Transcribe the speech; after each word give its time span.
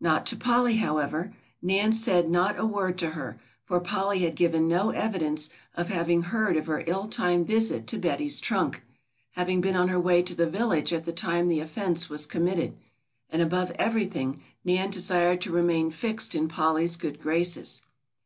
Not 0.00 0.24
to 0.28 0.36
Polly, 0.36 0.76
however; 0.78 1.34
Nan 1.60 1.92
said 1.92 2.30
not 2.30 2.58
a 2.58 2.64
word 2.64 2.96
to 2.96 3.10
her, 3.10 3.38
for 3.62 3.78
Polly 3.78 4.20
had 4.20 4.34
given 4.34 4.66
no 4.66 4.88
evidence 4.88 5.50
of 5.74 5.90
having 5.90 6.22
heard 6.22 6.56
of 6.56 6.64
her 6.64 6.82
ill 6.86 7.06
timed 7.08 7.46
visit 7.46 7.86
to 7.88 7.98
Betty's 7.98 8.40
trunk, 8.40 8.82
having 9.32 9.60
been 9.60 9.76
on 9.76 9.88
her 9.88 10.00
way 10.00 10.22
to 10.22 10.34
the 10.34 10.48
village 10.48 10.94
at 10.94 11.04
the 11.04 11.12
time 11.12 11.46
the 11.46 11.60
offence 11.60 12.08
was 12.08 12.24
committed, 12.24 12.74
and 13.28 13.42
above 13.42 13.70
everything 13.72 14.40
Nan 14.64 14.88
desired 14.88 15.42
to 15.42 15.52
remain 15.52 15.90
fixed 15.90 16.34
in 16.34 16.48
Polly's 16.48 16.96
good 16.96 17.20
graces. 17.20 17.82